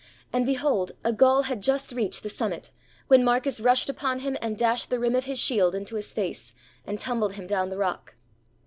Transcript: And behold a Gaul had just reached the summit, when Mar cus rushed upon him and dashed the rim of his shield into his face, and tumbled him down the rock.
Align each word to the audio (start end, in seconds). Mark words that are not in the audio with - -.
And 0.33 0.47
behold 0.47 0.93
a 1.03 1.13
Gaul 1.13 1.43
had 1.43 1.61
just 1.61 1.91
reached 1.91 2.23
the 2.23 2.29
summit, 2.29 2.71
when 3.07 3.23
Mar 3.23 3.39
cus 3.39 3.59
rushed 3.59 3.87
upon 3.87 4.21
him 4.21 4.35
and 4.41 4.57
dashed 4.57 4.89
the 4.89 4.97
rim 4.97 5.13
of 5.13 5.25
his 5.25 5.37
shield 5.37 5.75
into 5.75 5.93
his 5.95 6.11
face, 6.11 6.55
and 6.87 6.97
tumbled 6.99 7.33
him 7.33 7.45
down 7.45 7.69
the 7.69 7.77
rock. 7.77 8.15